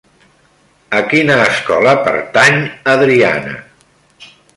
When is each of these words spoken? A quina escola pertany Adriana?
A 0.99 1.01
quina 1.11 1.35
escola 1.49 1.93
pertany 2.07 2.57
Adriana? 2.95 3.55